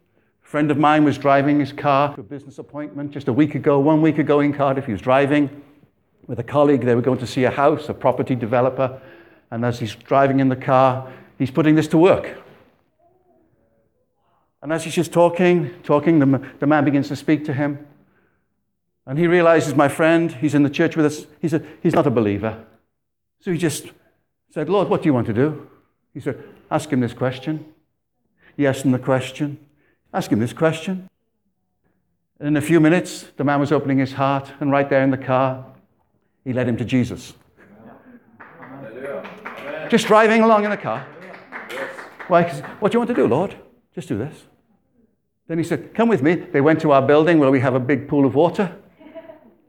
A 0.44 0.46
friend 0.46 0.70
of 0.70 0.78
mine 0.78 1.04
was 1.04 1.18
driving 1.18 1.60
his 1.60 1.72
car 1.72 2.14
to 2.14 2.20
a 2.20 2.24
business 2.24 2.58
appointment 2.58 3.12
just 3.12 3.28
a 3.28 3.32
week 3.32 3.54
ago, 3.54 3.78
one 3.78 4.02
week 4.02 4.18
ago 4.18 4.40
in 4.40 4.52
Cardiff. 4.52 4.86
He 4.86 4.92
was 4.92 5.00
driving 5.00 5.62
with 6.26 6.38
a 6.38 6.44
colleague. 6.44 6.84
They 6.84 6.94
were 6.94 7.02
going 7.02 7.18
to 7.18 7.26
see 7.26 7.44
a 7.44 7.50
house, 7.50 7.88
a 7.88 7.94
property 7.94 8.34
developer. 8.34 9.00
And 9.50 9.64
as 9.64 9.78
he's 9.78 9.94
driving 9.94 10.40
in 10.40 10.48
the 10.48 10.56
car, 10.56 11.12
he's 11.38 11.50
putting 11.50 11.74
this 11.74 11.88
to 11.88 11.98
work. 11.98 12.38
And 14.62 14.72
as 14.72 14.82
he's 14.82 14.94
just 14.94 15.12
talking, 15.12 15.70
talking, 15.84 16.18
the, 16.18 16.50
the 16.58 16.66
man 16.66 16.84
begins 16.84 17.08
to 17.08 17.16
speak 17.16 17.44
to 17.44 17.52
him. 17.52 17.86
And 19.06 19.18
he 19.18 19.26
realizes 19.26 19.74
my 19.74 19.88
friend, 19.88 20.32
he's 20.32 20.54
in 20.54 20.64
the 20.64 20.70
church 20.70 20.96
with 20.96 21.06
us, 21.06 21.26
he's, 21.40 21.54
a, 21.54 21.62
he's 21.82 21.94
not 21.94 22.06
a 22.06 22.10
believer. 22.10 22.64
So 23.40 23.52
he 23.52 23.58
just 23.58 23.92
said, 24.50 24.68
Lord, 24.68 24.88
what 24.88 25.02
do 25.02 25.06
you 25.06 25.14
want 25.14 25.28
to 25.28 25.32
do? 25.32 25.68
He 26.12 26.20
said, 26.20 26.42
Ask 26.70 26.90
him 26.90 27.00
this 27.00 27.12
question. 27.12 27.64
He 28.56 28.66
asked 28.66 28.84
him 28.84 28.90
the 28.90 28.98
question. 28.98 29.58
Ask 30.12 30.32
him 30.32 30.40
this 30.40 30.52
question. 30.52 31.08
And 32.40 32.48
in 32.48 32.56
a 32.56 32.60
few 32.60 32.80
minutes, 32.80 33.26
the 33.36 33.44
man 33.44 33.60
was 33.60 33.70
opening 33.70 33.98
his 33.98 34.14
heart, 34.14 34.50
and 34.60 34.70
right 34.70 34.88
there 34.90 35.02
in 35.02 35.10
the 35.10 35.18
car, 35.18 35.64
he 36.44 36.52
led 36.52 36.68
him 36.68 36.76
to 36.78 36.84
Jesus. 36.84 37.34
Just 39.88 40.06
driving 40.06 40.42
along 40.42 40.64
in 40.64 40.70
the 40.70 40.76
car. 40.76 41.06
Why? 42.28 42.42
What 42.80 42.90
do 42.90 42.96
you 42.96 43.00
want 43.00 43.08
to 43.08 43.14
do, 43.14 43.26
Lord? 43.26 43.56
Just 43.94 44.08
do 44.08 44.18
this. 44.18 44.34
Then 45.46 45.58
he 45.58 45.64
said, 45.64 45.94
Come 45.94 46.08
with 46.08 46.22
me. 46.22 46.34
They 46.34 46.60
went 46.60 46.80
to 46.80 46.90
our 46.90 47.02
building 47.02 47.38
where 47.38 47.50
we 47.50 47.60
have 47.60 47.74
a 47.74 47.80
big 47.80 48.08
pool 48.08 48.26
of 48.26 48.34
water, 48.34 48.76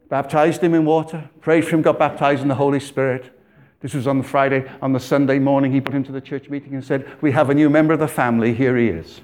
baptized 0.10 0.62
him 0.62 0.74
in 0.74 0.86
water, 0.86 1.30
prayed 1.42 1.66
for 1.66 1.76
him, 1.76 1.82
got 1.82 2.00
baptized 2.00 2.42
in 2.42 2.48
the 2.48 2.56
Holy 2.56 2.80
Spirit, 2.80 3.34
This 3.80 3.94
was 3.94 4.08
on 4.08 4.18
the 4.18 4.24
Friday. 4.24 4.70
On 4.82 4.92
the 4.94 5.00
Sunday 5.00 5.38
morning, 5.38 5.72
he 5.72 5.82
put 5.82 5.94
him 5.94 6.04
to 6.06 6.12
the 6.12 6.22
church 6.22 6.50
meeting 6.50 6.74
and 6.74 6.84
said, 6.84 7.08
We 7.22 7.32
have 7.34 7.50
a 7.50 7.54
new 7.54 7.70
member 7.70 7.94
of 7.94 8.00
the 8.00 8.08
family. 8.08 8.54
Here 8.54 8.76
he 8.76 8.88
is. 8.88 9.22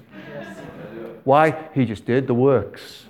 Why? 1.24 1.68
He 1.74 1.84
just 1.84 2.04
did 2.04 2.26
the 2.26 2.34
works. 2.34 3.06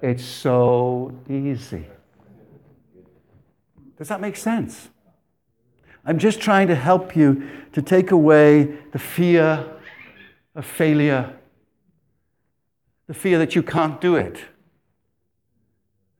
It's 0.00 0.24
so 0.24 1.12
easy. 1.28 1.86
Does 3.98 4.08
that 4.08 4.20
make 4.20 4.36
sense? 4.36 4.88
I'm 6.04 6.18
just 6.18 6.40
trying 6.40 6.68
to 6.68 6.74
help 6.74 7.16
you 7.16 7.48
to 7.72 7.82
take 7.82 8.12
away 8.12 8.64
the 8.92 8.98
fear 8.98 9.66
of 10.54 10.64
failure, 10.64 11.34
the 13.08 13.14
fear 13.14 13.38
that 13.38 13.54
you 13.54 13.62
can't 13.62 14.00
do 14.00 14.16
it 14.16 14.40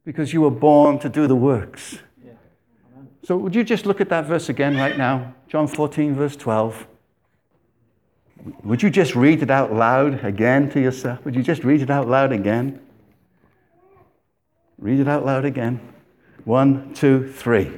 because 0.06 0.32
you 0.32 0.40
were 0.40 0.52
born 0.52 0.98
to 1.00 1.08
do 1.10 1.26
the 1.26 1.36
works. 1.36 1.98
So, 3.24 3.36
would 3.36 3.56
you 3.56 3.64
just 3.64 3.86
look 3.86 4.00
at 4.00 4.08
that 4.10 4.24
verse 4.26 4.48
again 4.48 4.76
right 4.76 4.96
now? 4.96 5.34
John 5.48 5.66
14, 5.66 6.14
verse 6.14 6.36
12. 6.36 6.86
Would 8.62 8.84
you 8.84 8.88
just 8.88 9.16
read 9.16 9.42
it 9.42 9.50
out 9.50 9.72
loud 9.74 10.24
again 10.24 10.70
to 10.70 10.80
yourself? 10.80 11.24
Would 11.24 11.34
you 11.34 11.42
just 11.42 11.64
read 11.64 11.82
it 11.82 11.90
out 11.90 12.08
loud 12.08 12.30
again? 12.30 12.78
Read 14.78 15.00
it 15.00 15.08
out 15.08 15.26
loud 15.26 15.44
again. 15.44 15.80
One, 16.44 16.94
two, 16.94 17.32
three. 17.32 17.70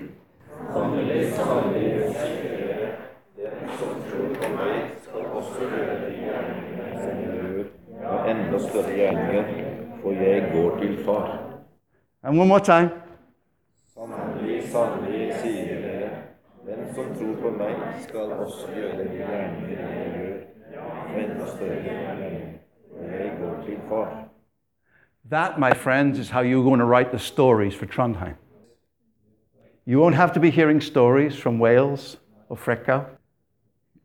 og 8.08 8.30
enda 8.30 8.58
større 8.58 8.92
gjerninger, 8.94 9.44
for 10.02 10.12
jeg 10.12 10.50
går 10.52 10.78
til 10.80 11.04
far. 11.04 11.48
And 12.22 12.38
one 12.38 12.48
more 12.48 12.60
time. 12.60 12.90
Sannelig, 13.94 14.70
sannelig, 14.72 15.34
sier 15.42 15.80
dere, 15.82 16.10
den 16.66 16.94
som 16.94 17.14
tror 17.14 17.36
på 17.42 17.50
meg, 17.58 17.76
skal 18.02 18.32
også 18.32 18.66
gjøre 18.74 19.04
de 19.04 19.20
jeg 19.20 19.52
gjør, 19.68 20.32
og 20.82 21.20
enda 21.20 21.46
større 21.46 21.82
gjerninger, 21.82 22.58
jeg 23.02 23.36
går 23.40 23.62
til 23.66 23.78
far. 23.88 24.24
That, 25.30 25.58
my 25.58 25.72
friends, 25.74 26.18
is 26.18 26.30
how 26.30 26.42
you're 26.42 26.64
going 26.64 26.80
to 26.80 26.86
write 26.86 27.10
the 27.10 27.18
stories 27.18 27.74
for 27.74 27.86
Trondheim. 27.86 28.34
You 29.86 29.98
won't 30.00 30.16
have 30.16 30.32
to 30.34 30.40
be 30.40 30.50
hearing 30.50 30.80
stories 30.80 31.36
from 31.38 31.58
Wales 31.58 32.18
or 32.48 32.56
Freckau. 32.56 33.04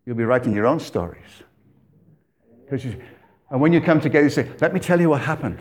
You'll 0.05 0.17
be 0.17 0.25
writing 0.25 0.53
your 0.53 0.67
own 0.67 0.79
stories. 0.79 1.43
You, 2.72 3.01
and 3.50 3.62
when 3.62 3.74
you 3.74 3.82
come 3.82 4.01
together, 4.01 4.24
you 4.24 4.29
say, 4.29 4.50
Let 4.60 4.74
me 4.74 4.79
tell 4.79 5.00
you 5.01 5.10
what 5.10 5.22
happened. 5.22 5.60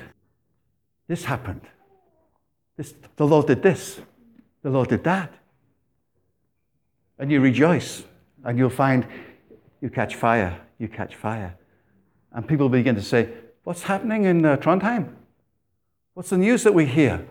This 1.09 1.25
happened. 1.25 1.63
This, 2.77 2.95
the 3.17 3.27
Lord 3.27 3.47
did 3.47 3.63
this. 3.63 4.01
The 4.63 4.71
Lord 4.71 4.89
did 4.89 5.05
that. 5.05 5.33
And 7.19 7.31
you 7.31 7.41
rejoice. 7.41 8.05
And 8.45 8.59
you'll 8.59 8.71
find 8.71 9.07
you 9.81 9.91
catch 9.91 10.15
fire. 10.15 10.61
You 10.79 10.89
catch 10.89 11.17
fire. 11.17 11.57
And 12.33 12.47
people 12.47 12.69
begin 12.69 12.95
to 12.95 13.03
say, 13.03 13.29
What's 13.65 13.83
happening 13.83 14.25
in 14.25 14.45
uh, 14.45 14.57
Trondheim? 14.57 15.15
What's 16.15 16.31
the 16.31 16.39
news 16.39 16.65
that 16.65 16.75
we 16.75 16.85
hear? 16.87 17.25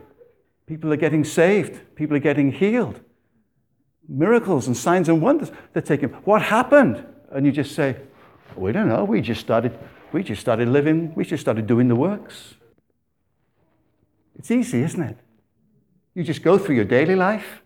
People 0.65 0.93
are 0.93 0.97
getting 0.97 1.25
saved. 1.25 1.95
People 1.95 2.15
are 2.15 2.21
getting 2.21 2.51
healed. 2.51 3.01
Miracles 4.07 4.67
and 4.67 4.77
signs 4.77 5.09
and 5.09 5.21
wonders. 5.21 5.51
They're 5.73 5.81
taking. 5.81 6.09
What 6.09 6.41
happened? 6.41 7.05
And 7.31 7.45
you 7.45 7.51
just 7.51 7.75
say, 7.75 7.97
We 8.55 8.71
don't 8.71 8.87
know. 8.87 9.03
We 9.03 9.21
just 9.21 9.41
started. 9.41 9.77
We 10.13 10.23
just 10.23 10.41
started 10.41 10.69
living. 10.69 11.13
We 11.15 11.25
just 11.25 11.41
started 11.41 11.67
doing 11.67 11.87
the 11.87 11.95
works. 11.95 12.55
It's 14.37 14.51
easy, 14.51 14.81
isn't 14.83 15.01
it? 15.01 15.17
You 16.13 16.23
just 16.23 16.43
go 16.43 16.57
through 16.57 16.75
your 16.75 16.85
daily 16.85 17.15
life, 17.15 17.61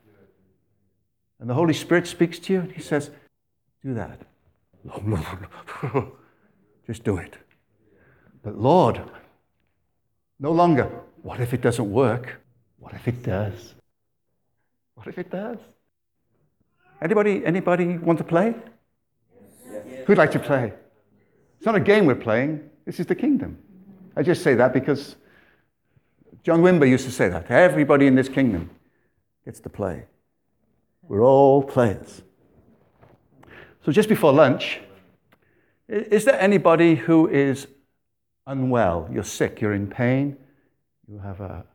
and 1.39 1.49
the 1.49 1.53
Holy 1.53 1.73
Spirit 1.73 2.07
speaks 2.07 2.39
to 2.39 2.53
you, 2.53 2.59
and 2.59 2.71
He 2.71 2.81
says, 2.81 3.11
Do 3.83 3.93
that. 3.95 4.21
just 6.87 7.03
do 7.03 7.17
it. 7.17 7.35
But 8.43 8.57
Lord, 8.57 9.01
no 10.39 10.51
longer, 10.51 10.89
what 11.23 11.39
if 11.39 11.53
it 11.53 11.61
doesn't 11.61 11.91
work? 11.91 12.39
What 12.77 12.93
if 12.93 13.07
it 13.07 13.23
does? 13.23 13.73
What 14.93 15.07
if 15.07 15.17
it 15.17 15.31
does? 15.31 15.57
Anybody, 17.01 17.45
anybody 17.45 17.97
want 17.97 18.19
to 18.19 18.23
play? 18.23 18.53
Who'd 20.05 20.17
like 20.17 20.31
to 20.31 20.39
play? 20.39 20.71
It's 21.57 21.65
not 21.65 21.75
a 21.75 21.79
game 21.79 22.05
we're 22.05 22.15
playing. 22.15 22.69
This 22.85 22.99
is 22.99 23.07
the 23.07 23.15
kingdom. 23.15 23.57
I 24.15 24.21
just 24.21 24.43
say 24.43 24.53
that 24.55 24.73
because 24.73 25.15
John 26.45 26.61
Wimber 26.61 26.87
used 26.87 27.05
to 27.05 27.11
say 27.11 27.27
that. 27.27 27.49
Everybody 27.49 28.05
in 28.05 28.13
this 28.13 28.29
kingdom 28.29 28.69
gets 29.45 29.59
to 29.61 29.69
play. 29.69 30.05
We're 31.01 31.23
all 31.23 31.63
players. 31.63 32.21
So 33.83 33.91
just 33.91 34.07
before 34.07 34.31
lunch, 34.31 34.79
is 35.87 36.23
there 36.25 36.39
anybody 36.39 36.93
who 36.93 37.27
is 37.27 37.67
unwell? 38.45 39.09
You're 39.11 39.23
sick, 39.23 39.59
you're 39.59 39.73
in 39.73 39.87
pain, 39.87 40.37
you 41.07 41.17
have 41.17 41.41
a 41.41 41.65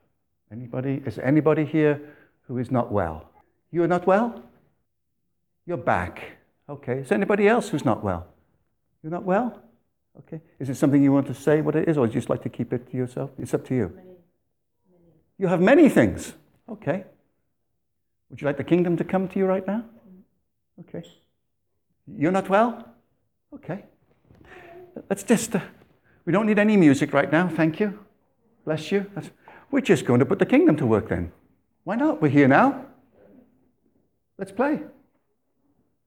anybody? 0.53 1.03
Is 1.05 1.19
anybody 1.19 1.65
here 1.65 2.01
who 2.43 2.59
is 2.59 2.71
not 2.71 2.93
well? 2.93 3.29
You 3.73 3.83
are 3.83 3.89
not 3.89 4.07
well? 4.07 4.41
You're 5.67 5.79
back. 5.79 6.23
Okay. 6.69 6.99
Is 6.99 7.09
there 7.09 7.17
anybody 7.17 7.49
else 7.49 7.69
who's 7.69 7.85
not 7.85 8.05
well? 8.05 8.27
You're 9.03 9.13
not 9.13 9.25
well? 9.25 9.63
Okay. 10.19 10.41
Is 10.61 10.69
it 10.69 10.77
something 10.77 11.03
you 11.03 11.13
want 11.13 11.27
to 11.27 11.35
say 11.35 11.61
what 11.61 11.75
it 11.75 11.89
is, 11.89 11.97
or 11.97 12.03
would 12.03 12.15
you 12.15 12.21
just 12.21 12.31
like 12.31 12.43
to 12.43 12.49
keep 12.49 12.73
it 12.73 12.89
to 12.91 12.97
yourself? 12.97 13.31
It's 13.37 13.55
up 13.55 13.65
to 13.67 13.75
you. 13.75 14.10
You 15.41 15.47
have 15.47 15.63
many 15.63 15.89
things. 15.89 16.35
Okay. 16.69 17.05
Would 18.29 18.43
you 18.43 18.47
like 18.47 18.59
the 18.59 18.65
kingdom 18.65 18.99
to 18.99 19.05
come 19.05 19.27
to 19.29 19.39
you 19.39 19.47
right 19.47 19.67
now? 19.67 19.85
Okay. 20.81 21.03
You're 22.07 22.31
not 22.31 22.51
well? 22.51 22.87
Okay. 23.55 23.87
Let's 25.09 25.23
just, 25.23 25.57
uh, 25.57 25.61
we 26.27 26.33
don't 26.35 26.45
need 26.45 26.59
any 26.59 26.77
music 26.77 27.15
right 27.15 27.33
now. 27.33 27.49
Thank 27.49 27.81
you. 27.81 27.99
Bless 28.67 28.93
you. 28.93 29.07
That's, 29.15 29.31
we're 29.71 29.81
just 29.81 30.05
going 30.05 30.21
to 30.21 30.27
put 30.27 30.41
the 30.41 30.45
kingdom 30.45 30.77
to 30.77 30.85
work 30.85 31.09
then. 31.09 31.33
Why 31.85 31.97
not? 31.97 32.21
We're 32.21 32.29
here 32.29 32.47
now. 32.47 32.85
Let's 34.37 34.53
play. 34.53 34.83